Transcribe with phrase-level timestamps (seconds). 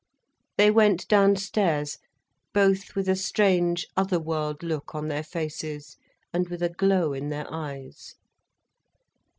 [0.57, 1.99] They went downstairs,
[2.55, 5.95] both with a strange other world look on their faces,
[6.33, 8.15] and with a glow in their eyes.